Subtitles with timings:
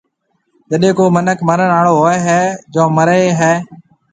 [0.69, 2.39] جڏي ڪو مِنک مرڻ آݪو ھووَي ھيََََ
[2.73, 3.51] جون مرَي ھيََََ۔